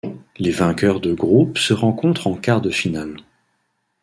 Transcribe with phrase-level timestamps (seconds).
[0.37, 3.17] Les vainqueurs de groupes se rencontrent en quart de finale.